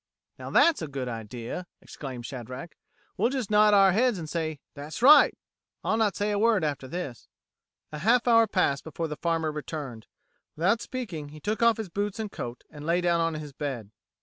"Now, 0.39 0.49
that's 0.49 0.81
a 0.81 0.87
good 0.87 1.07
idea!" 1.07 1.67
exclaimed 1.79 2.25
Shadrack. 2.25 2.75
"We'll 3.17 3.29
just 3.29 3.51
nod 3.51 3.75
our 3.75 3.91
heads 3.91 4.17
an' 4.17 4.25
say, 4.25 4.59
'That's 4.73 5.03
right!' 5.03 5.37
I'll 5.83 5.95
not 5.95 6.15
say 6.15 6.31
a 6.31 6.39
word 6.39 6.63
after 6.63 6.87
this." 6.87 7.27
A 7.91 7.99
half 7.99 8.27
hour 8.27 8.47
passed 8.47 8.83
before 8.83 9.07
the 9.07 9.15
farmer 9.15 9.51
returned. 9.51 10.07
Without 10.55 10.81
speaking, 10.81 11.29
he 11.29 11.39
took 11.39 11.61
off 11.61 11.77
his 11.77 11.89
boots 11.89 12.17
and 12.17 12.31
coat, 12.31 12.63
and 12.71 12.83
lay 12.83 12.99
down 13.01 13.21
on 13.21 13.35
his 13.35 13.53
bed. 13.53 13.91